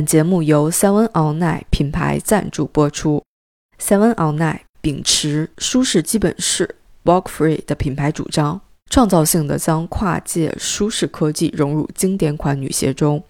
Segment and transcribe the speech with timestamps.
[0.00, 3.22] 本节目由 Seven All Night 品牌赞助播出。
[3.78, 13.22] Seven All Night 秉持舒适基本式 （Walk Free） 的品牌主张，创造性的将跨界舒适科技融入经典款女鞋中，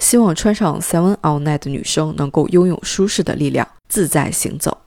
[0.00, 4.78] 希望穿上 Seven All Night 的女生能够拥有舒适的力量，自在行走。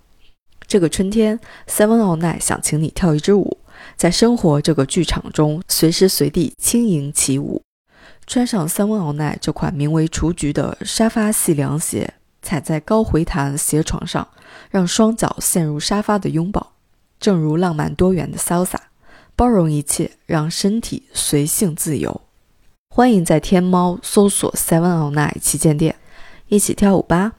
[0.68, 3.59] 这个春天，Seven All Night 想请你跳一支舞，
[3.95, 7.61] 在生活这个剧场中，随时随地轻盈起舞。
[8.25, 14.27] 穿上三温奥奈这款名为“雏菊”的沙发系凉鞋，踩在高回弹鞋床上，
[14.70, 16.73] 让双脚陷入沙发的拥抱。
[17.20, 18.81] 正如浪漫多元的潇洒
[19.35, 22.21] 包容一切，让身体随性自由。
[22.89, 25.95] 欢迎在天猫搜索 Seven All Night 旗舰店，
[26.48, 27.34] 一起跳舞吧。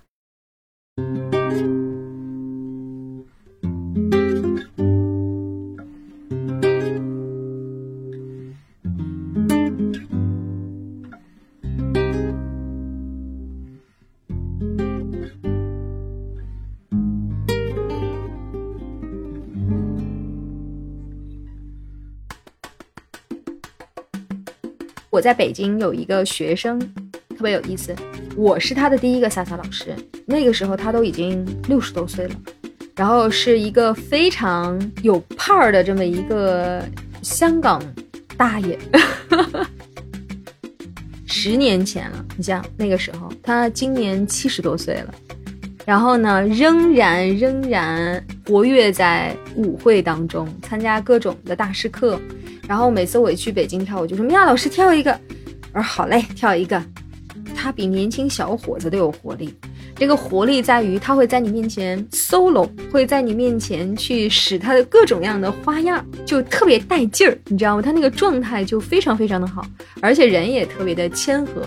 [25.13, 26.81] 我在北京有一个学生，
[27.37, 27.95] 特别有意思。
[28.35, 32.35] 我是他的第一个萨萨老师，那个时候他都已经六十多岁了，
[32.97, 36.83] 然后是一个非常有派儿的这么一个
[37.21, 37.79] 香港
[38.39, 38.79] 大爷。
[41.27, 45.15] 十年前了，你像那个时候，他今年七十多岁了，
[45.85, 52.19] 然后呢，仍然仍然活跃在舞会当中，参加各种的大师课。
[52.73, 55.13] 然后每次我一去北京跳，我就说米娅老师跳一个，
[55.75, 56.83] 我说好嘞，跳一个。
[57.55, 59.55] 他比年轻小伙子都有活力，
[59.95, 67.83] 这个活力在于他会在你面前 solo，会在你面前去使他的各种各样的花样，就特别带劲儿，你知道吗？
[67.83, 69.63] 他那个状态就非常非常的好，
[70.01, 71.63] 而且人也特别的谦和。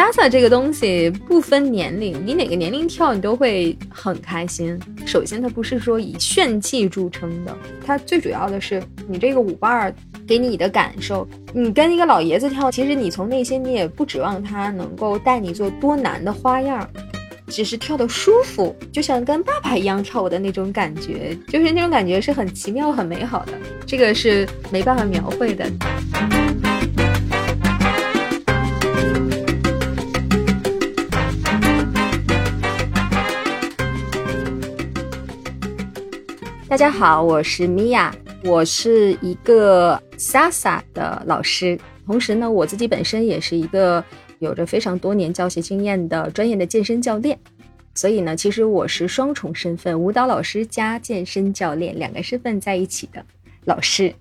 [0.00, 4.80] Salsa 这个东西不分年龄，你哪个年龄跳你都会很开心。
[5.04, 9.94] 首先，它不是说以炫技著称的，它最主要的是你这个舞伴儿
[10.26, 11.28] 给你的感受。
[11.52, 16.88] 你跟一个老爷子跳，其实你从内心你也不指望他能够带你做多难的花样，
[17.48, 23.52] 只是跳的舒服，就像跟爸爸一样跳舞的那种感觉，就是那种感觉是很奇妙、很美好的。
[23.84, 25.70] 这个是没办法描绘的。
[36.70, 38.14] 大家好，我是米娅，
[38.44, 41.76] 我是一个 Sasa 的老师，
[42.06, 44.02] 同时呢，我自己本身也是一个
[44.38, 47.36] 有着非常多年教学经验的专业的健身教练，
[47.96, 53.20] 所以呢，其实我是双重身份，舞蹈老师加健身教练两个身份在一起的
[53.64, 54.14] 老师。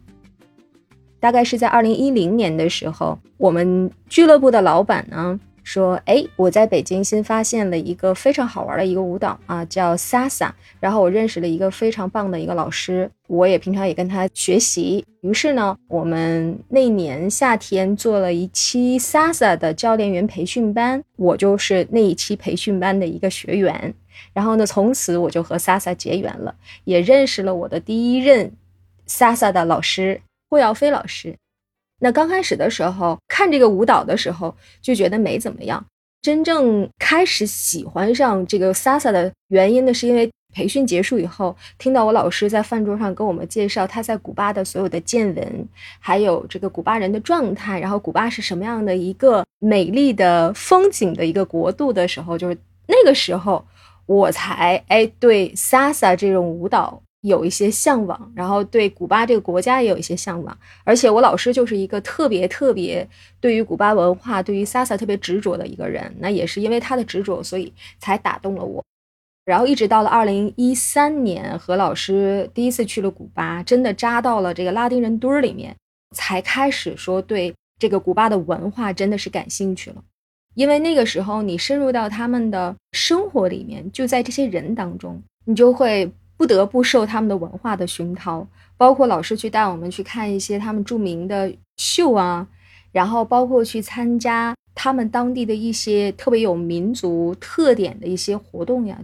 [1.19, 5.39] 大概是在二零一零年的时候，我们俱乐部的老板呢。
[5.71, 10.49] 说，哎，我在北京新发现了一个非常好玩的一个舞蹈啊，叫 Sasa。
[10.79, 15.05] 然后我认识了一个非常棒的一个老师，我也平常也跟他学习。
[15.21, 23.93] 于是呢，我们那年夏天做了一期 Sasa 的教练员培训班，我就是那一期培训班的一个学员。
[24.33, 26.55] 然后呢，从此我就和 Sasa 结缘了，
[26.85, 28.51] 也认识了我的第一任
[29.07, 30.19] Sasa 的老师
[30.49, 31.35] 霍耀飞老师。
[31.99, 35.85] 那刚开始的时候看这个舞蹈的时候就觉得没怎么样，
[36.21, 45.67] 真正开始喜欢上这个 Sasa 的原因呢，是因为培训结束以后，听到我老师在饭桌上跟我们介绍他在古巴的所有的见闻，
[45.99, 52.57] 还有这个古巴人的状态，然后古巴是什么样的一个美丽的风景的一个国度的时候，就是
[52.87, 53.63] 那个时候
[54.07, 57.01] 我才哎对 Sasa 这种舞蹈。
[57.21, 63.05] 有一些向往，然后对古巴这个国家也有一些向往，而且我老师就是一个特别特别
[63.41, 66.15] 对于古巴文化、对于 Salsa 特别执着的一个人。
[66.19, 68.81] 那也是因为他的执着，所以才打动了我。
[69.43, 75.75] 然后一直到了二零一三年，何老师第一次去了古巴，真的扎到了这个拉丁人堆儿里面，
[76.15, 80.01] 才开始说对这个古巴的文化真的是感兴趣了。
[80.55, 86.09] 因为那个时候你深入到他们的生活里面，就在这些人当中，你就会。
[86.39, 88.47] 不得不受他们的文化的熏陶，
[88.77, 92.47] 包括老师去带我们去看一些他们著名的秀啊，
[92.93, 98.97] 然后包括去参加他们当地的一些特别有民族特点的一些活动呀。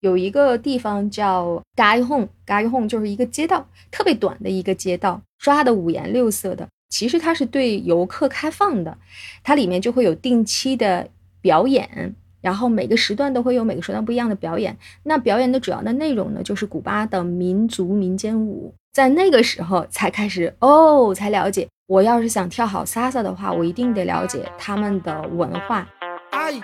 [0.00, 6.66] 有一个地方叫 Gai Hong，Gai Hong 就是一个街道，特别短的一个街道，刷的五颜六色的。
[6.88, 8.96] 其实它是对游客开放的，
[9.42, 11.10] 它里面就会有定期的
[11.42, 12.14] 表演。
[12.48, 14.74] 然后每个时段都会有每个时段不一样的表演。
[15.02, 18.72] 那表演的主要的内容呢，就是古巴的民族民间舞。
[18.90, 21.68] 在那个时候才开始哦，才了解。
[21.86, 25.86] 我要是想跳好萨萨的话，我一定得了解他们的文化。
[26.32, 26.58] Ay,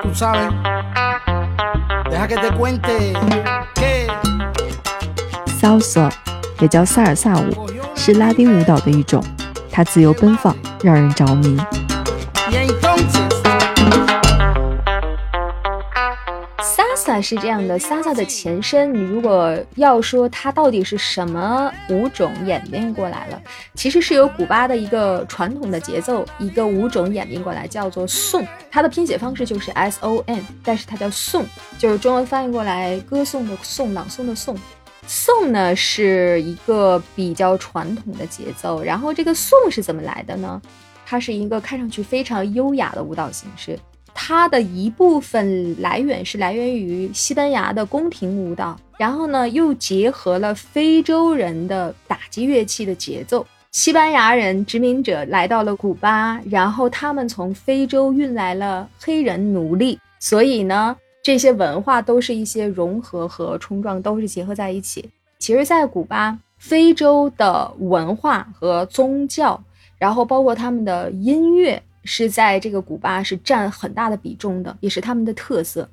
[0.00, 0.52] tú sabes.
[2.08, 3.12] Deja que te cuente
[3.74, 4.06] que
[5.60, 6.08] Salsa
[6.60, 7.66] 也叫萨尔萨舞，
[7.96, 9.20] 是拉丁舞蹈的一种，
[9.72, 10.54] 它自由奔放，
[10.84, 11.56] 让人着迷。
[12.52, 13.39] y entonces
[17.18, 23.40] 是这样的，Sasa 的前身，你如果要说它到底是什么舞种演变过来了，
[23.74, 28.46] 其实是由古巴的一个传统的节奏一个舞种演变过来，叫做颂。
[28.70, 31.46] 它的拼写方式就是 S O N，但是它叫颂，
[31.78, 34.54] 就是中文翻译过来歌颂的颂，朗诵的颂。
[35.06, 40.60] 颂呢是一个比较传统的节奏，然后这个颂是怎么来的呢？
[41.06, 43.76] 它是一个看上去非常优雅的舞蹈形式。
[44.22, 53.44] 它的一部分来源是来源于西班牙的宫廷舞蹈，然后呢又结合了非洲人的打击乐器的节奏。
[53.72, 60.94] 西班牙人殖民者来到了古巴，然后他们从非洲运来了黑人奴隶，所以呢
[61.24, 65.08] 这些文化都是一些融合和冲撞，都是结合在一起。
[65.38, 69.58] 其实，在古巴，非洲的文化和宗教，
[69.98, 71.82] 然后包括他们的音乐。
[72.04, 75.88] 是在这个古巴是占很大的比重的，也是他们的特色。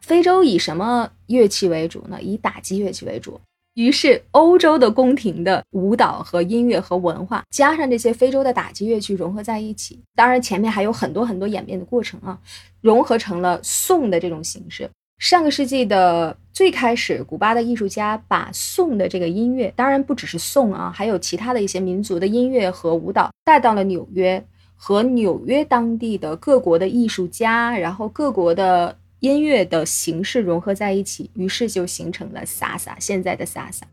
[0.00, 2.20] 非洲以什么乐器为主呢？
[2.22, 3.40] 以打击乐器为主。
[3.74, 10.00] 于是欧洲的宫廷的舞蹈和音乐和文化，加上这些非洲的打击乐器融合在一起。
[10.16, 12.38] 当然前面还有很多很多演变的过程啊，
[12.80, 14.90] 融合成了颂的这种形式。
[15.18, 24.44] 上个世纪的最开始，古巴的艺术家把颂的这个音乐，当然不只是颂啊，还有其他的一些民族的音乐和舞蹈，带到了纽约。
[24.80, 33.84] 和纽约当地的各国的艺术家，然后各国的音乐的形式融合在一起，于是就形成了萨萨，现在的萨萨。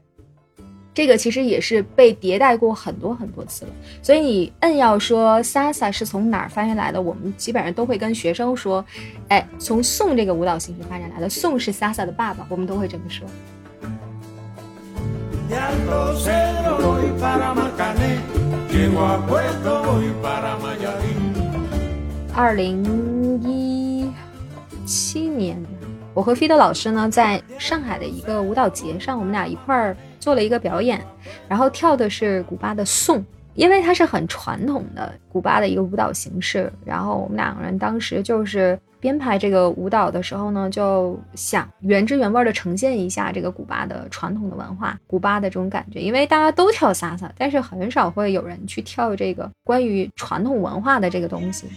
[0.94, 3.72] 这个其实也是被迭代过很多很多次了。
[4.02, 8.86] 所以你硬要说萨萨是从哪儿发展来的，我们基本上都会跟学生说，
[9.28, 13.28] 哎，从宋这个舞蹈形式发展来的，宋是萨萨的爸爸，我们都会这么说。
[22.38, 22.84] 二零
[23.42, 24.12] 一
[24.86, 25.58] 七年，
[26.14, 31.02] 我和菲德老师呢，在上海的一个舞蹈节上，我们俩一块儿做了一个表演，
[31.48, 36.72] 然后跳的是古巴的颂，因为它是很传统的古巴的一个舞蹈形式。
[36.84, 46.00] 然后我们两个人当时就是编排这个舞蹈的时候呢，就想原汁原味的呈现一下这个古巴的传统的文化，古巴的这种感觉。
[46.02, 51.68] 因为大家都跳萨萨，但是很少会有人去跳这个关于传统文化的这个东西。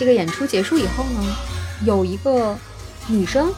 [0.00, 1.36] 这个演出结束以后呢，
[1.84, 2.56] 有一个
[3.06, 3.52] 女生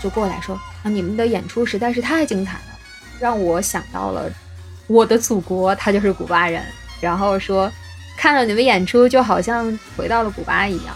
[0.00, 0.54] 就过来说
[0.84, 2.78] ：“啊，你们的演出实在是太精彩了，
[3.18, 4.30] 让我想到了
[4.86, 6.62] 我的祖国，他就是古巴人。
[7.00, 7.68] 然后说，
[8.16, 10.94] 看了你们演出，就好像回到了古巴一样。”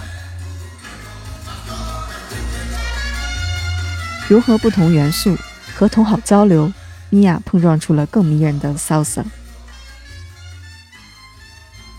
[4.29, 5.37] 融合不同元素，
[5.75, 6.73] 和同好交流，
[7.09, 9.25] 米娅碰撞出了更迷人的 salsa。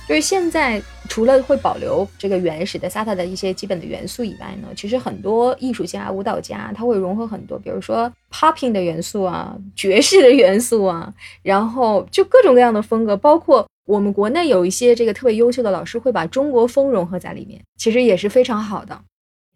[0.08, 18.98] 就是现在，除了会保留这个原始的萨塔的一些基本的元素以外呢，其实很多艺术家、舞蹈家他会融合很多，比如说 popping 的元素啊、爵士的元素啊，然后就各种各样的风格，包括我们国内有一些这个特别优秀的老师会把中国风融合在里面，其实也是非常好的。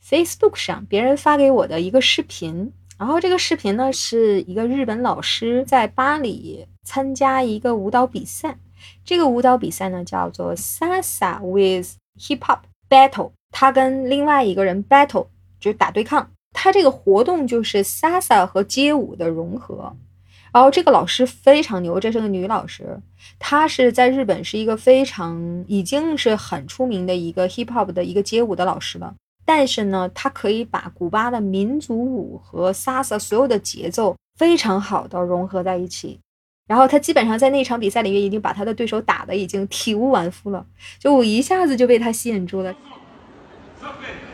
[0.05, 8.57] Facebook 上别人发给我的一个视频，然后这个视频呢是一个日本老师在巴黎参加一个舞蹈比赛。
[9.03, 15.27] 这个舞蹈比赛呢叫做 Sasa with Hip Hop Battle，他跟另外一个人 battle
[15.59, 16.29] 就是打对抗。
[16.53, 19.95] 他这个活动就是 Sasa 和街舞的融合。
[20.53, 22.97] 然后这个老师非常牛，这是个女老师，
[23.37, 29.13] 她是在日本是一个非常已经是很出名的一个 Hip Hop 的一个街舞的老师了。
[29.43, 36.21] 但是呢，她可以把古巴的民族舞和 Sasa 所有的节奏非常好的融合在一起。
[36.67, 40.65] 然后他基本上在那场比赛里面已经把他的对手打的已经体无完肤了，
[40.97, 42.75] 就我一下子就被他吸引住了。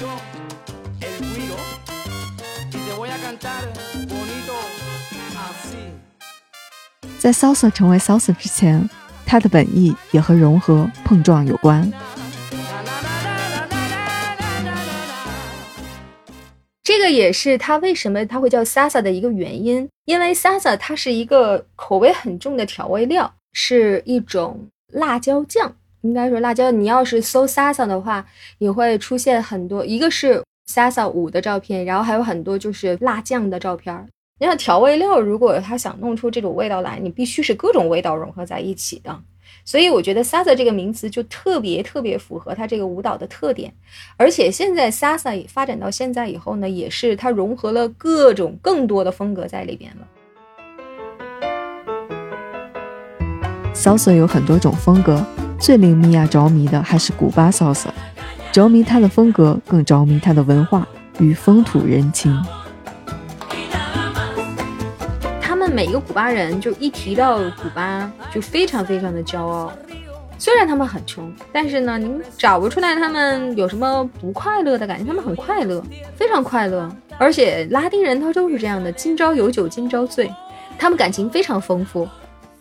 [0.00, 0.47] Thank you.
[7.18, 8.88] 在 salsa 成为 salsa 之前，
[9.26, 11.92] 它的本意也和融合碰撞有关。
[16.82, 25.74] 这个也是它为什么它会叫 salsa 的一个原因，因为 salsa 它是一个口味很重的调味料，是一种辣椒酱。
[26.02, 28.24] 应该说辣椒，你要是搜 salsa 的话，
[28.58, 34.06] 也会出现很多，一个是 Sasa 舞的照片，然后还有很多就是辣酱的照片。
[34.38, 39.18] 你看调味料，如果他想弄出这种味道来，你必须是各种味道融合在一起的。
[39.64, 43.72] 所以我觉得 Sasa 这个名词就特别特别符合它这个舞蹈的特点。
[44.18, 50.06] 而且现在 Sasa 发展到现在以后呢，也是它融合了各种更多的风格在里边了。
[53.74, 55.24] salsa 有很多种风格，
[55.58, 57.88] 最令米娅着迷的还是古巴 salsa，
[58.52, 60.86] 着迷他的风格，更着迷他的文化
[61.18, 62.36] 与风土人情。
[65.40, 69.72] 他们每一个古巴人就一提到古巴就非常非常的骄傲，
[70.38, 75.82] 虽然他们很穷，但是呢，您找不出来他们有什么不快乐的感觉，他们很快乐，
[76.16, 76.90] 非常快乐。
[77.18, 80.32] 而且拉丁人他都是这样的，今朝有酒今朝醉，
[80.78, 82.08] 他们感情非常丰富，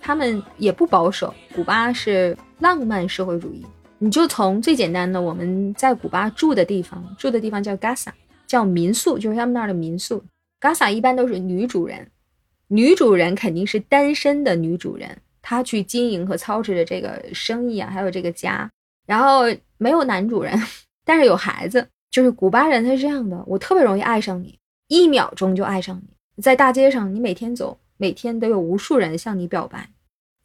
[0.01, 1.34] 他们也不保守。
[1.56, 3.63] 古巴是浪漫社会主义，
[4.00, 8.10] 你就从最简单的我们在古巴住的地方，住的地方叫 Gasa，
[8.46, 10.24] 叫民宿，就是他们那儿的民宿。
[10.62, 12.10] Gasa 一般都是女主人。
[12.68, 18.70] 女主人肯定是单身的女主人，她去经营和操持着这个生意啊，还有这个家。
[19.06, 19.44] 然后
[19.77, 20.62] 没有男主人，
[21.06, 21.88] 但是有孩子。
[22.10, 26.42] 就是古巴人他是这样的，我特别容易爱上你，一秒钟就爱上你。
[26.42, 29.89] 在大街上，你每天走，每天都有无数人向你表白，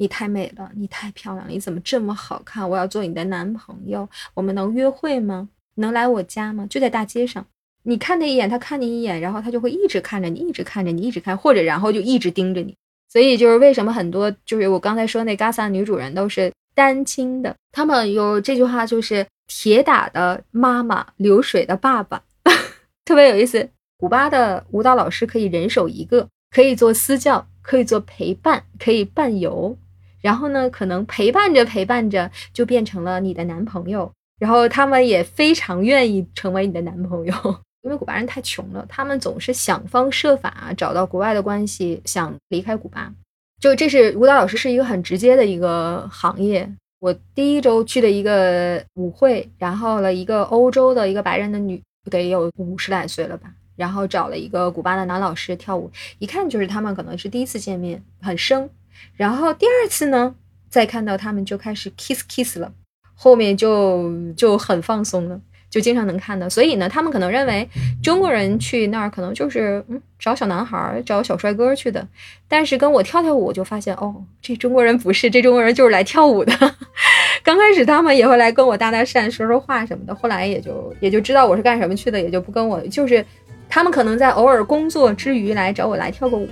[0.03, 2.69] 你太美了，你太漂亮了，你怎么这么好看？
[2.69, 5.49] 我要做你的男朋友，我们能约会吗？
[5.77, 6.67] 能来我家吗？
[6.69, 7.47] 就在大街上。
[7.85, 12.75] 你看他一眼，他看你一眼，然后他就会一直看着你，一直看着你，一直看，或者然后就一直盯着你。
[13.09, 22.21] 所以就是为什么很多就是我刚才说那 Gasa 女主人都是单亲的，他们有这句话就是铁打的妈妈，流水的爸爸，
[23.07, 23.69] 特别有意思。
[23.97, 29.77] 古巴的舞蹈老师可以人手一个，可以做私教，可以做陪伴，可以伴游，
[30.23, 37.35] 然后呢，可能陪伴着陪伴着就变成了你的男朋友，然后他们也非常愿意成为你的男朋友。
[37.83, 43.13] 因为古巴人太穷了，他们总是想方设法找到国外的关系，想离开古巴。
[43.61, 46.73] 就这是舞蹈老师是一个很直接的一个行业。
[47.01, 58.71] 我第一周去的一个舞会，然后了一个欧洲的一个白人的女，得有五十来岁了吧，然后找了一个古巴的男老师跳舞，一看就是他们可能是第一次见面，很生。
[59.17, 60.35] 然后第二次呢，
[60.69, 62.73] 再看到他们就开始 kiss kiss 了，
[63.15, 65.41] 后面就就很放松了。
[65.71, 67.67] 就经常能看到，所以呢，他们可能认为
[68.03, 72.07] 中国人去那儿可能就是嗯找小男孩、找小帅哥去的。
[72.47, 76.53] 但是跟我跳跳舞，就发现哦，这中国人不是，这中国人就是来跳舞的。
[77.43, 82.79] 刚开始他们也会来跟我搭搭讪、说说话什么的，后来也就也就知道我是干什么去的，也就不跟我。
[82.89, 83.25] 就是
[83.67, 86.47] 他们可能在偶尔工作之余来找我来跳个舞。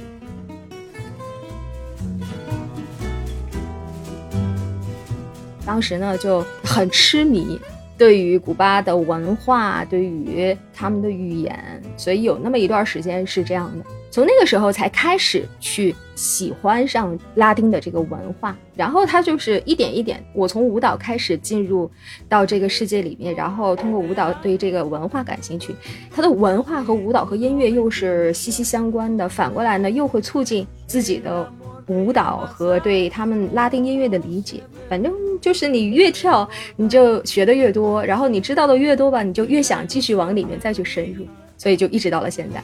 [5.65, 7.61] 当时呢就很痴迷。
[7.99, 13.85] 对于古巴的文化，对于他们的语言，所以有那么一段时间是这样的。
[14.11, 21.91] 从那个时候才开始去喜欢上拉丁的这个文化，然后他就是一点一点，我从舞蹈开始进入
[22.27, 25.77] 到这个世界里面，然后通过舞蹈对这个文化感兴趣。
[26.11, 31.53] 他的文化和舞蹈和音乐又是息息相关的，反过来呢又会促进自己的。
[31.87, 42.63] 舞蹈和对他们拉丁音乐的理解，反正就是你越跳，你就学的越多，然后你知道的越多吧，你就越想继续往里面再去深入，所以就一直到了现在。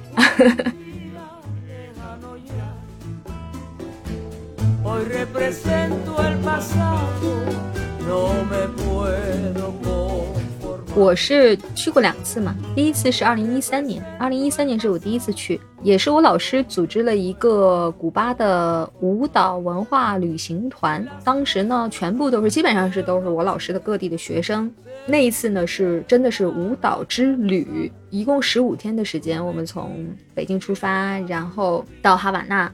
[10.96, 24.72] 我是去过两次嘛，第一次是二零一三年，二零一三年是我第一次去，也是我老师组织了一个古巴的舞蹈文化旅行团，当时呢全部都是基本上是都是我老师的各地的学生，
[25.06, 32.72] 那一次呢是真的是舞蹈之旅，一共十五天的时间，我们从北京出发，然后到哈瓦那。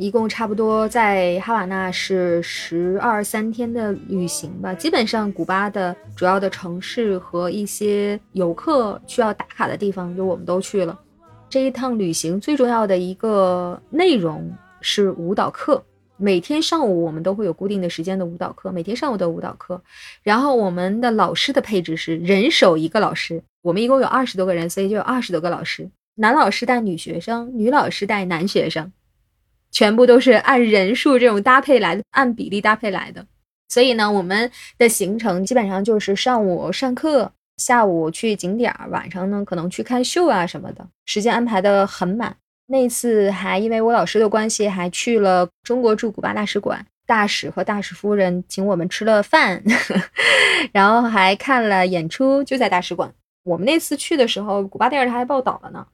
[0.00, 10.96] 一共差不多在哈瓦那是十二三天的旅行吧，基本上古巴的主要的城市和一些游客需要打卡的地方，就我们都去了。
[11.50, 14.48] 这一趟旅行最重要的一个内容
[14.80, 15.82] 是舞蹈课，
[16.16, 19.82] 每天上午我们都会有固定的时间的舞蹈课，每天上午的舞蹈课。
[20.22, 28.92] 然后我们的老师的配置是人手一个老师，我们一共有二十多个人，所以就有二十多个老师，男老师带女学生，女老师带男学生。
[29.78, 33.24] 全部都是按人数这种搭配来，按比例搭配来的。
[33.68, 42.34] 所以呢，我们的行程基本上就是上午上课，下午去景点儿，晚上呢可能去看秀啊什么的，时间安排的很满。
[42.66, 49.62] 那次还因为我老师的关系，还去了中国驻古巴大使馆，大使和大使夫人请我们吃了饭，
[50.74, 53.14] 然后还看了演出，就在大使馆。
[53.44, 55.86] 我们那次去的时候，古巴电视台还报道了呢。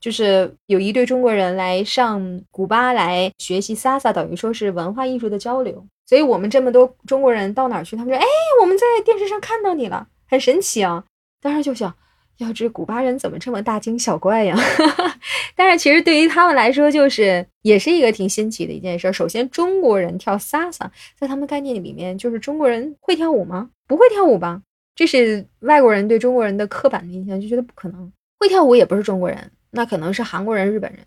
[0.00, 5.84] 就是有一对中国人来上古巴来学习 Sasa，等于说是文化艺术的交流。
[6.06, 8.26] 所以我们这么多中国人到哪儿去，他们说：“哎，
[8.62, 11.04] 我们在电视上看到你了，很神奇啊！”
[11.42, 11.94] 当时就想，
[12.38, 14.56] 要这古巴人怎么这么大惊小怪呀？
[15.54, 19.12] 但是其实对于他们来说，就是也是一个挺新奇的一件事。
[19.12, 20.88] 首先，中国人跳 Sasa，
[21.18, 23.68] 在他们概念里面，就是中国人会跳舞吗？
[23.86, 24.62] 不会跳舞吧？
[24.94, 29.50] 这是外国人对中国人的刻板印象，就觉得不可能会跳舞，也不是中国人。
[29.70, 31.00] 那可能是韩国人、日本人。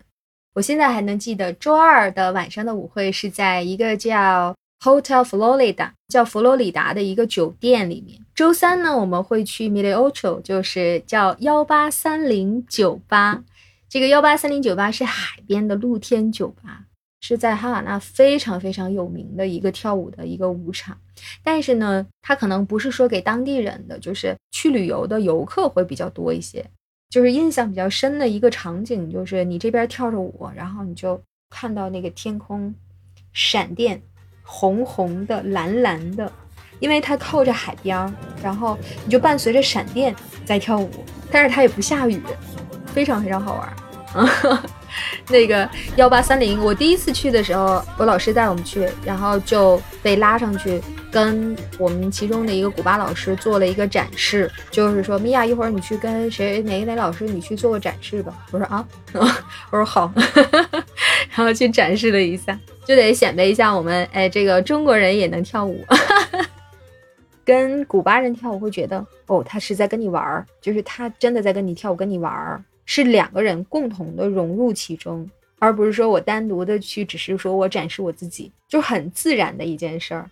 [0.54, 8.20] 我现在还能记得，周二的晚上的舞会是在一个叫 Hotel Florida，叫佛罗里达的一个酒店里面。
[8.34, 13.42] 周三呢，我们会去 Mille Ocho，就是叫幺八三零酒吧。
[13.88, 16.84] 这个幺八三零酒吧是海边的露天酒吧，
[17.20, 20.98] 是在哈瓦那非常非常有名的一个跳舞的一个舞场。
[21.42, 26.64] 但是呢，它可能不是说给当地人的，就是去旅游的游客会比较多一些。
[27.12, 32.74] 就是印象比较深的一个场景，就是你这边跳着舞，然后你就看到那个天空
[33.34, 34.00] 闪电，
[34.42, 36.32] 红红的、蓝蓝的，
[36.80, 38.10] 因为它靠着海边儿，
[38.42, 40.16] 然后你就伴随着闪电
[40.46, 40.90] 在跳舞，
[41.30, 42.18] 但是它也不下雨，
[42.86, 43.76] 非常非常好玩。
[45.28, 50.80] 那个幺八三零，我第一次去的时候，我老师带我们去，然后就被拉上去，
[51.12, 58.34] 跟我们其中的一个古巴老师做了一个展示，就是说，米娅，一会儿你去跟谁哪哪老师，你去做个展示吧。
[58.50, 58.88] 我说啊，
[59.70, 60.10] 我说好，
[61.36, 65.84] 然后去展示了一下，就得显摆一下我们，哎，这个中国人也能跳舞，
[67.44, 72.64] 跟古巴人跳舞会觉得，哦，他是在跟你玩儿，就是他真的在跟你跳舞，跟你玩儿。
[72.84, 75.28] 是两个人共同的融入其中，
[75.60, 80.28] 而不是说我单独的去，只是说我展示我自己，就很自然的一件事儿。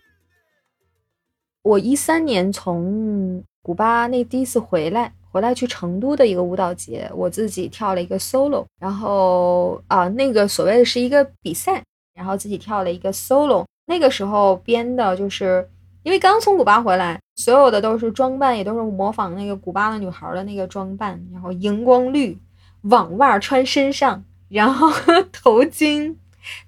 [1.63, 11.83] 我一三年从古巴那第一次回来，回来去成都的一个舞蹈节，我自己跳了一个 solo，然后啊，那个所谓的是一个比赛，
[12.15, 13.65] 然后自己跳了一个 solo。
[13.87, 15.69] 那个时候编的就是
[16.03, 22.39] 因为刚从古巴回来，所有的都是装扮，也都是模仿那个古巴的女孩的那个装扮，然后荧光绿。
[22.85, 24.91] 网袜穿身上，然后
[25.31, 26.17] 头巾、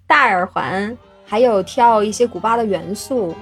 [0.06, 3.34] 大耳环，还有跳一些古巴的元素。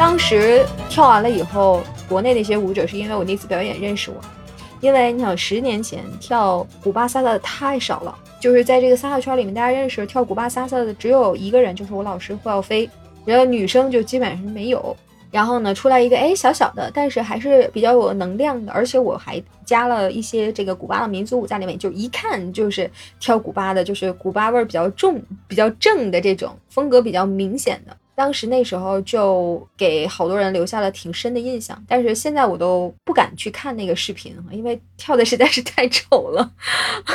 [0.00, 4.16] 当时跳完了以后，国内那些舞者是因为我那次表演认识我，
[4.80, 12.88] 因为你想十年前跳古巴萨萨的太少了，就是在这个萨萨圈里面，大家认识跳古巴萨萨的只有一个人，就是我老师霍耀飞，
[13.26, 14.96] 然后女生就基本上没有。
[15.30, 27.94] 然后呢，出来一个哎小小的，但是还是比较有能量的，而且我还加了一些这个古巴的民族舞在里面，就一看就是跳古巴的，就是古巴味儿比较重、比较正的这种风格比较明显的。
[28.20, 36.52] 当时那时候就给好多人留下了挺深的印象，但是现在我都不敢去看那个视频，因为跳的实在是太丑了。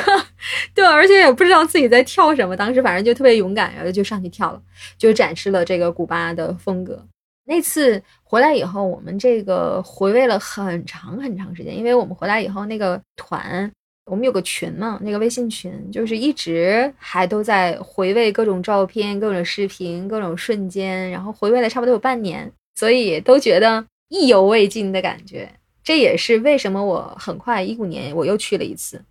[0.74, 4.60] 对，而且也不知道自己在跳什么，当时反正就特别勇敢，然后就上去跳了，
[4.98, 7.00] 就展示了这个古巴的风格。
[7.44, 13.70] 那次回来以后，我们这个回味了很长很长时间，因为我们回来以后，那个团
[14.06, 25.52] 我们有个群嘛，那个微信群就是一直还都在回味各种照片、各种视频、各种瞬间，然后回味了差不多有半年，所以都觉得意犹未尽的感觉。
[25.82, 29.04] 这也是为什么我很快一五年我又去了一次，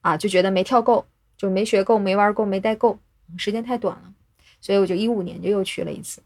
[0.00, 2.98] 啊，就觉得没跳够，就没学够、没玩够、没带够，
[3.36, 4.12] 时间太短了，
[4.60, 6.20] 所以我就一五年就又去了一次。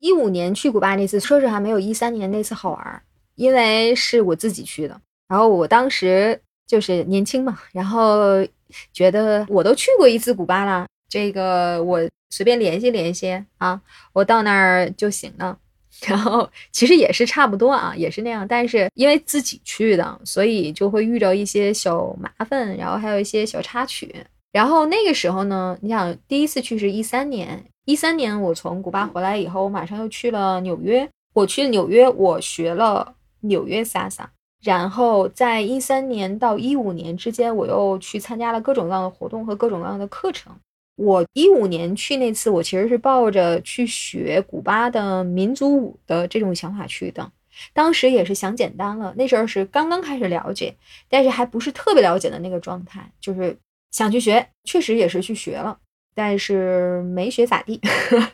[0.00, 3.02] 一五年去古巴那次，说实话没有一三年那次好玩，
[3.36, 5.00] 因为是我自己去的。
[5.28, 8.46] 然后我当时就是年轻嘛，然后
[8.92, 11.98] 觉得我都去过一次古巴了，这个我
[12.30, 13.80] 随便联系联系啊，
[14.12, 15.58] 我到那儿就行了。
[16.06, 18.46] 然后其实也是差不多啊，也是那样。
[18.46, 24.14] 但是因为自己去的，所以就会遇到一些小麻烦，然后还有一些小插曲。
[24.52, 27.64] 然后那个时候呢，你想第一次去是一三年。
[27.84, 31.08] 一三年我从古巴回来以后，我马上又去了纽约。
[31.34, 34.26] 我去纽约，我学了纽约 Salsa。
[34.62, 40.52] 然后在一三年到一五年之间，我又去参加了各种各样的活动和各种各样的课程。
[40.96, 47.30] 我一五年去那次，我其实是抱着去学古巴的民族舞的这种想法去的。
[47.72, 50.74] 当时也是想简单了，那时候是刚刚开始了解，
[51.08, 53.56] 但是还不是特别了解的那个状态，就是
[53.90, 55.78] 想去学，确实也是去学了，
[56.14, 57.80] 但是没学咋地，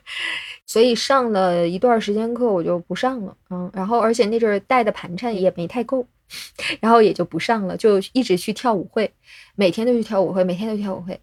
[0.66, 6.07] 所以上了一段时间课我就不上了，嗯，然后而且那阵儿带的盘缠也没太够，
[6.81, 9.12] 然后也就不上了，就一直去跳舞会，
[9.55, 11.20] 每天都去跳舞会，每天都去跳舞会，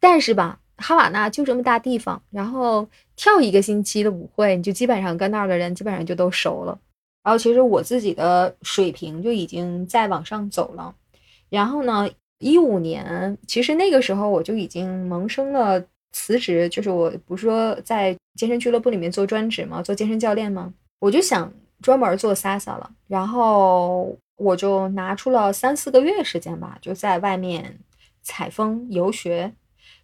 [0.00, 0.60] 但是吧。
[0.80, 6.78] 哈瓦那就这么大地方，然后跳一个星期的舞会，你就基本上跟那儿的人基本上就都熟了。
[7.24, 10.94] 然后其实我自己的水平就已经在往上走了。
[11.48, 22.88] 然后呢，一五年其实那个时候我就已经萌生了辞职，就是我不是说在健身俱乐部里面做专职嘛，做健身教练嘛，我就想专门做 Sasa 了。
[23.08, 27.80] 然后我就拿出了三四个月时间吧，就在外面
[28.22, 29.52] 采风游学。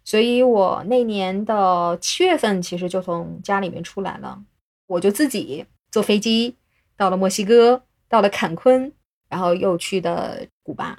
[0.03, 4.43] 所以我那年的七月份，其实就从家里面出来了，
[4.87, 6.55] 我就自己坐飞机
[6.97, 8.91] 到了墨西哥，到了坎昆，
[9.29, 10.97] 然后又去的古巴，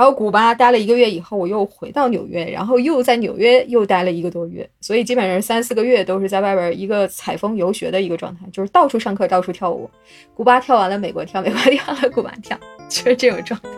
[0.00, 9.90] 然后古巴待了一个月以后，我又回到纽约，然后又在纽约又待了一个多月，所以基本上三四个月都是在外边一个采风游学的一个状态，就是到处上课，到处跳舞，
[10.32, 12.58] 古巴跳完了，美国跳，美国跳了，古巴跳，
[12.88, 13.68] 就是这种状态。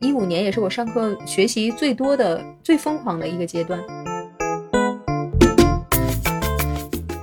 [0.00, 3.80] 一五年也是我上课学习最多的、最疯狂的一个阶段。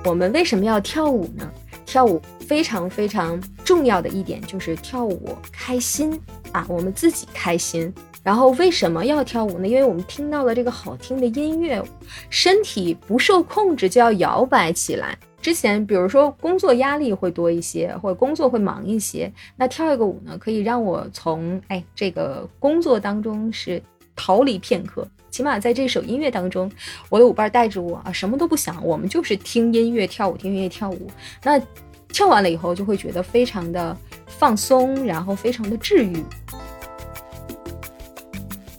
[0.06, 1.46] 我们为什么要跳舞呢？
[1.84, 6.18] 跳舞非常非常重要的一点就是跳舞开心
[6.52, 7.92] 啊，我们自己开心。
[8.22, 9.66] 然后为什么要跳舞呢？
[9.66, 11.82] 因为我们听到了这个好听的音乐，
[12.28, 15.16] 身体不受控制就要摇摆起来。
[15.40, 23.80] 之前比如说工作压力会多一些，或者工作会忙一些，那跳一个舞呢，可以让我从哎这个工作当中是
[24.16, 25.06] 逃离片刻。
[25.30, 26.70] 起码在这首音乐当中，
[27.08, 31.08] 我的舞伴带着我啊，什么都不想，我们就是听音乐跳舞，听音乐跳舞。
[31.44, 31.60] 那
[32.08, 36.24] 跳完了以后，就会觉得非常的放松，然后非常的治愈。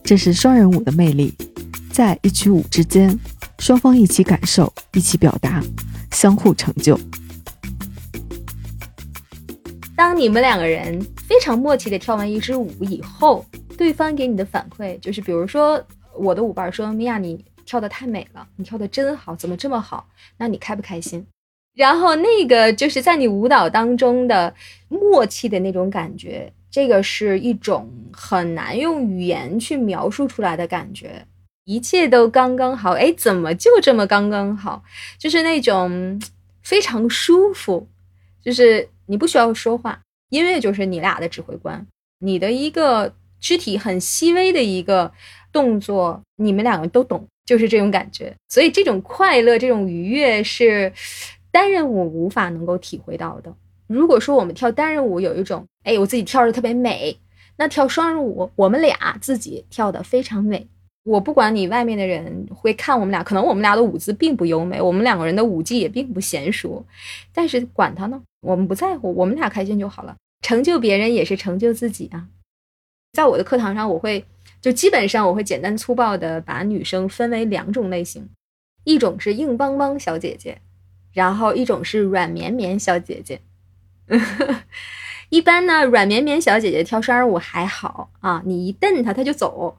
[0.03, 1.33] 这是双人舞的魅力，
[1.91, 3.17] 在一曲舞之间，
[3.59, 5.63] 双方一起感受，一起表达，
[6.11, 6.99] 相互成就。
[9.95, 13.45] 当你们两个人非常默契的跳完一支舞以后，
[13.77, 15.81] 对方给你的反馈就是，比如说。
[16.15, 20.05] 我的舞伴说：“米娅，你跳的太美了，你跳的真好，怎么这么好？
[20.35, 21.25] 那你开不开心？”
[21.73, 24.53] 然后那个就是在你舞蹈当中的
[24.88, 31.25] 默契的那种感觉，这个是一种很难用语言去描述出来的感觉，
[31.65, 32.91] 一切都刚刚好。
[32.91, 34.84] 哎，怎么就这么刚刚好？
[35.17, 36.21] 就是那种
[36.63, 37.88] 非常舒服，
[38.43, 41.86] 就是你不需要说话，音乐就是你俩的指挥官，
[42.19, 45.12] 你的一个肢体很细微的一个。
[45.51, 48.32] 动作，你们两个都懂，就是这种感觉。
[48.49, 50.93] 所以这种快乐、这种愉悦是
[51.51, 53.53] 单人舞无法能够体会到的。
[53.88, 57.17] 如果说我们跳单人舞有一种，哎，我自己跳着特别美，
[57.57, 60.67] 那跳双人舞，我们俩自己跳的非常美。
[61.03, 66.85] 我不管你外面的人会看我们俩，可能我们俩的舞姿并不优美，我们两个人的舞技也并不娴熟，
[67.33, 70.15] 但是管他呢，我们不在乎，我们俩开心就好了。
[70.41, 72.27] 成就别人也是成就自己啊。
[73.13, 74.25] 在我的课堂上，我会。
[74.62, 78.27] 就基本上我会简单粗暴的把女生分为两种类型，
[78.83, 80.59] 一种是硬邦邦小姐姐，
[81.13, 83.41] 然后一种是软绵绵小姐姐。
[85.30, 89.78] 一般呢，软绵绵小姐姐跳双人舞还好啊，你一瞪她她就走。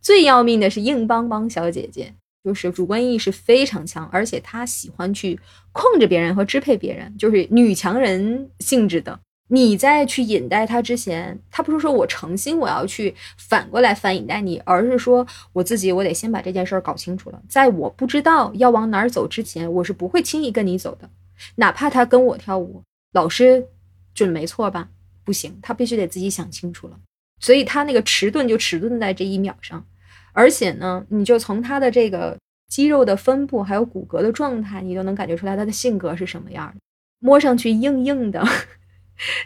[0.00, 5.38] 最要命的是硬邦邦小姐姐，就是主观意识非常强，而且她喜欢去
[5.72, 9.18] 控制别人和支配别人，就是女强人性质的。
[9.52, 17.42] 你在去引带他之前，他不是说我诚心我要去反过来反引带你，而是说我自己我得先把这件事儿搞清楚了。
[17.48, 21.10] 在我不知道要往哪儿走之前，我是不会轻易跟你走的，
[21.56, 22.80] 哪怕他跟我跳舞，
[23.12, 23.66] 老师
[24.14, 24.88] 准没错吧？
[25.24, 26.96] 不行，他必须得自己想清楚了。
[27.40, 29.84] 所以他那个迟钝就迟钝在这一秒上，
[30.32, 36.80] 而且呢，你就从他的这个肌肉的分布还有骨骼的状态，你都能感觉出来他的性格是什么样的，
[37.18, 38.46] 摸上去硬硬的。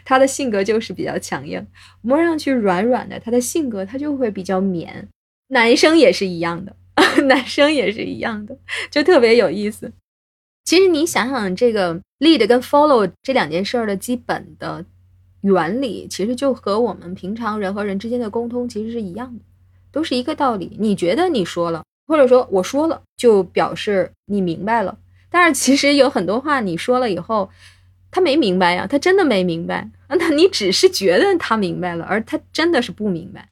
[0.03, 1.65] 他的性格就是比较强硬，
[2.01, 5.07] 摸上去软软的，他的性格他就会比较绵。
[5.49, 6.75] 男生也是一样的，
[7.27, 8.57] 男生也是一样的，
[8.89, 9.91] 就特别有意思。
[10.63, 14.83] 其实你想想，这个 lead 跟 follow 这两件事儿的基本的
[15.41, 19.43] 原理，其实就和我们平常人和人之间的沟通其实是一样的，
[19.91, 20.75] 都是一个道理。
[20.79, 24.97] 你觉得你说了，或者说我说了，就表示你明白了，
[25.29, 27.49] 但是其实有很多话你说了以后。
[28.15, 29.89] 他没明白呀，他真的没明白。
[30.07, 33.49] 那你只是觉得他明白了，而他真的是不明白。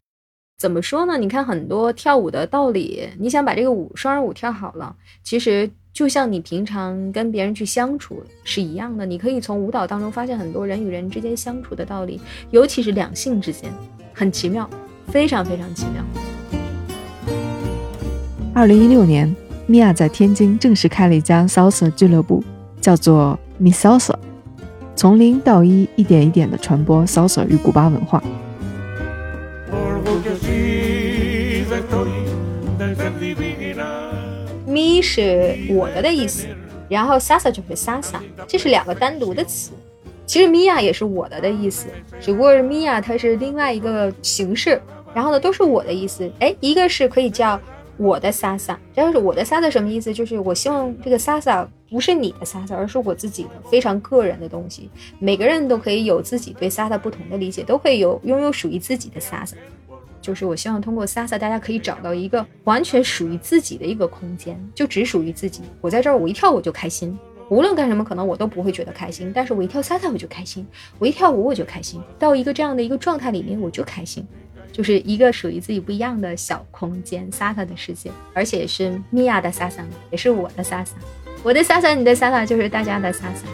[0.57, 1.17] 怎么说呢？
[1.17, 12.21] 你看很多跳舞的道理，你想把这个舞双人舞跳好了，其实就像你平常跟别人去相处是一样的，你可以从舞蹈当中发现很多人与人之间相处的道理，
[12.51, 13.69] 尤其是两性之间，
[14.13, 14.69] 很奇妙，
[15.07, 16.01] 非常非常奇妙。
[18.55, 19.35] 二零一六年，
[19.67, 22.41] 米娅在天津正式开了一家 salsa 俱乐部，
[22.79, 24.15] 叫做 Mi Salsa，
[24.95, 28.21] 从零到一，一点一点的传播 salsa 与古巴文化。
[30.03, 32.09] porque así estoy
[32.77, 33.85] de ser divina.
[34.65, 36.47] 咪是我的的意思，
[36.89, 39.71] 然后 sasa 就是 sasa，这是两个单独的词。
[40.25, 41.87] 其实 Mia 也是我的的意思，
[42.21, 44.81] 只不过是 Mia 它是另外一个形式，
[45.13, 46.29] 然后呢都是我的意思。
[46.39, 47.59] 哎，一个是可以叫
[47.97, 50.13] 我的 sasa，然后是我的 sasa 什么意思？
[50.13, 54.89] 就是我希望这个 sasa 不是你的 sasa，而是我自己的非常个人的东西。
[55.19, 59.53] 每个人都可以有自己对 sasa 不同的理解，都会有拥有属于自己的 sasa。
[60.21, 65.63] 就是我希望通过 Sasa，大家可以找到一个完全属于自己的一个空间，就只属于自己。
[65.81, 70.65] 我在这儿，我一跳我就开心，无论干什么可能我都不会觉得开心，但是我一跳 Sasa 我就开心，
[70.97, 74.25] 我一跳舞我就开心，到一个这样的一个状态里面我就开心，
[74.73, 80.87] 就是一个属于自己不一样的小空间，Sasa 的世界，而且是米娅的 Sasa，也是我的 Sasa，
[81.43, 83.45] 我的 Sasa，你的 Sasa 就是大家的 Sasa。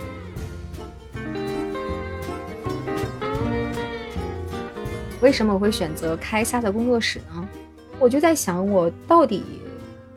[5.19, 7.45] 为什么我会选择开 Sasa 工作室呢？
[7.99, 9.43] 我就在想，我到底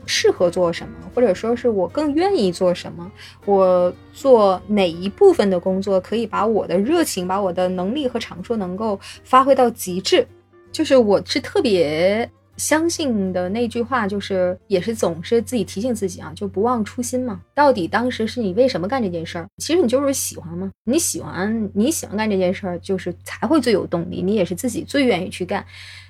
[0.07, 3.11] 适合做什么，或者说是我更愿意做什么？
[3.45, 10.25] 我做哪一部分的工作可以把我的热情、把我的能力和长处能够发挥到极致？
[10.73, 17.41] 就是我是特别相信的那句话，就是也是总是自己提醒自己啊，就不忘初心嘛。
[17.55, 19.47] 到底当时是你为什么干这件事儿？
[19.59, 20.71] 其实你就是喜欢嘛。
[20.85, 24.23] 你喜欢你喜欢干这件事儿，就是才会最有动力。
[24.23, 25.65] 你也是自己最愿意去干，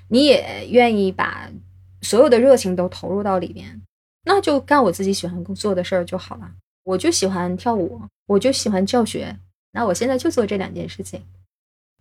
[0.07, 1.49] 你也愿意把
[2.01, 3.81] 所有的热情都投入到里面，
[4.25, 6.49] 那就干我自己喜欢做的事儿就好了。
[6.83, 9.35] 我就喜欢跳舞，我就喜欢教学，
[9.71, 11.21] 那我现在就做这两件事情。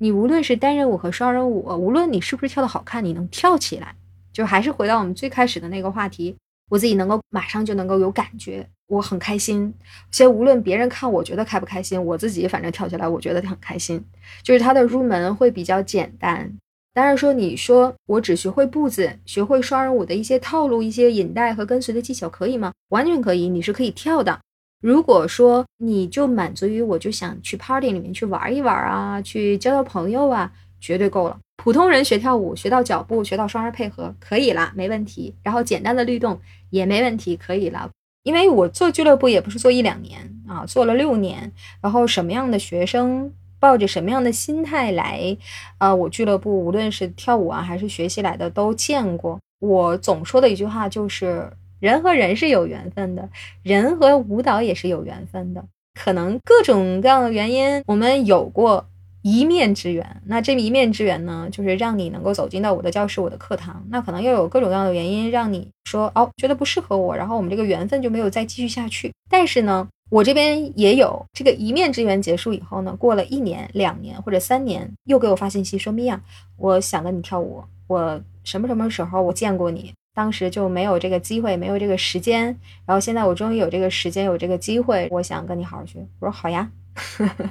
[0.03, 3.95] 你无论是单人舞和双人舞，无论你是不是跳的好看，你能跳起来。
[4.33, 6.35] 就还是回到我们最开始的那个话题，
[6.69, 9.73] 我自己能够马上就能够有感觉，我很开心。
[10.11, 14.05] 先无论别人看我觉得开不开心，我自己反正跳起来我觉得很开心。
[14.43, 16.53] 就是它的入门会比较简单。
[16.93, 22.73] 当然说你说我只学会步子，学会双人舞的一些套路、一些引带和跟随的技巧可以吗？
[22.89, 24.41] 完全可以，你是可以跳的。
[24.83, 31.39] 如果说你就满足于我就想去 party 里面去玩一玩啊，去交交朋友啊，绝对够了。
[31.57, 35.33] 普通人学跳舞，学到脚步，学到双人配合，可以啦，没问题。
[35.45, 36.41] 然后简单的律动
[36.71, 37.89] 也没问题，可以了。
[38.25, 40.19] 因为我做俱乐部也不是做一两年
[40.49, 41.53] 啊，做了六年。
[41.81, 45.37] 然后什么样的学生，抱着什么样的心态来，
[45.79, 49.39] 啊，我俱乐部无论是跳舞啊还是学习来的都见过。
[49.61, 51.49] 我总说的一句话就是，
[51.83, 53.29] 人和人是有缘分的，
[53.65, 55.65] 人和舞蹈也是有缘分的。
[55.93, 58.87] 可能各种各样的原因，我们有过。
[59.25, 63.81] 一面之缘，那这一面之缘呢，就是让你能够走进到我的教室、我的课堂。
[63.89, 69.13] 那可能又有各种各样的原因，让你说哦，觉得不适合我，然后我们这个缘分就没有再继续下去。
[69.31, 76.21] 但是呢，我这边也有这个一面之缘结束以后呢，过了一年、两年或者三年，又给我发信息说：“米娅，
[76.57, 82.45] 我想跟你跳舞，我什么什么时候我见过你，当时就没有这个机会，没有这个时间，
[82.85, 86.71] 然后现在我终于有这个时间，有这个机会，我想跟你好好学。”我说：“好呀。”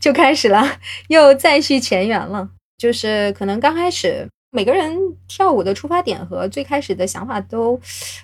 [0.00, 0.64] 就开始了，
[1.08, 2.50] 又再续前缘了。
[2.78, 7.78] 就是可能刚开始每个人跳舞的出发点和最开始的想法都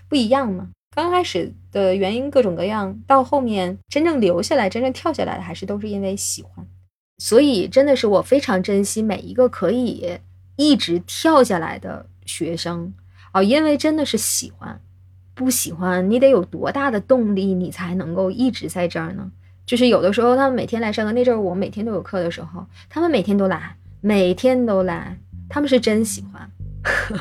[0.09, 0.69] 不一样嘛。
[0.95, 6.67] 刚开始的原因各种各样，到后面真正留下来、真正跳下来的，还是都是因为喜欢。
[7.19, 10.19] 所以真的是我非常珍惜每一个可以
[10.57, 12.95] 一直跳下来的学生
[13.37, 14.81] 啊，因为真的是喜欢。
[15.35, 19.31] 不喜欢，你得有多大的动力，你才能够一直在这儿呢？
[19.67, 25.19] 就是有的时候，他们每天来上课，那阵儿我每天都有课的时候，他们每天都来，每天都来，
[25.51, 26.51] 他们是真喜欢。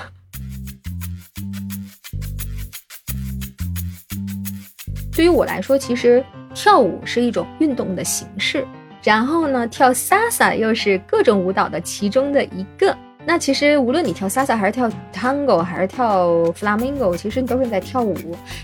[5.13, 6.23] 对于我来说，其实
[6.53, 8.65] 跳舞是一种运动的形式，
[9.03, 12.97] 然后呢，跳 Sasa 又是各种舞蹈的其中的一个。
[13.25, 18.15] 那其实无论你跳 salsa 还是跳 tango 还是跳 flamingo，其实你都是在跳舞，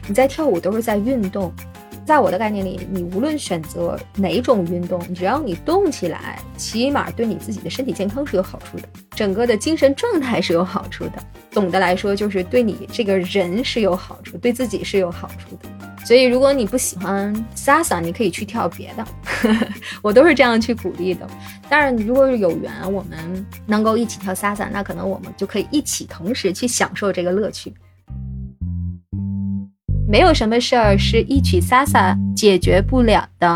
[0.08, 1.52] 你在跳舞都是在运动。
[2.04, 11.14] 在我的概念里，你无论选择哪种运动，只要你动起来，起码对你自己的身体健康是有好处的，整个的精神状态是有好处的。
[11.52, 15.70] 总的来说，就是对你这个人是有好处，对自己是有好处的。
[16.04, 19.08] 所以，如果你不喜欢 salsa，你可以去跳别的，
[20.02, 21.28] 我都是这样去鼓励的。
[21.70, 27.74] 当然，如果是有缘，我们能够一起跳 salsa，那可能我们就可以一起同时去享受这个乐趣。
[30.08, 33.56] 没有什么事儿是一曲 Sasa 解决不了的。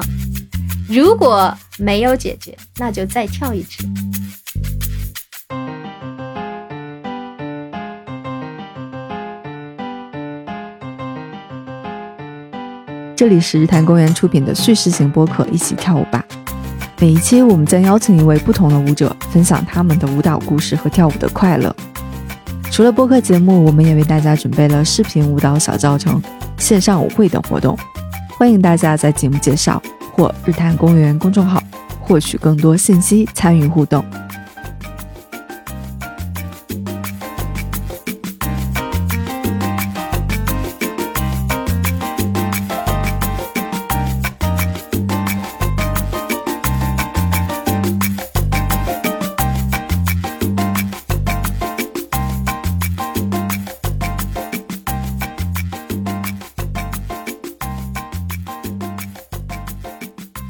[0.88, 3.84] 如果没有解决，那就再跳一支。
[13.16, 16.22] 这里是日坛公园出品的叙事型播客《一起跳舞吧》。
[17.00, 21.74] 每一期我们将邀请一位不同的舞者，分享他们的舞蹈故事和跳舞的快乐。
[22.70, 26.22] 除了播客节目，我们也为大家准备了视频舞蹈小教程、
[26.58, 27.78] 线上舞会等活动，
[28.38, 31.64] 欢迎大家在节目介绍或日坛公园公众号
[32.02, 34.04] 获取更多信息，参与互动。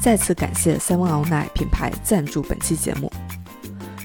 [0.06, 3.12] 再次感谢 Seven All Night 品牌赞助本期节目。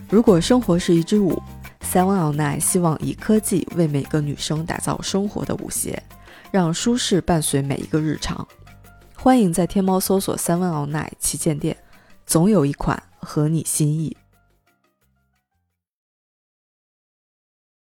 [0.09, 1.39] 如果生活是一支舞
[1.83, 6.01] ，Seven All Night 希望以科技为每个女生打造生活的舞鞋，
[6.49, 8.47] 让舒适伴随每一个日常。
[9.15, 11.77] 欢迎在天猫搜索 Seven All Night 旗舰店，
[12.25, 14.17] 总有一款合你心意。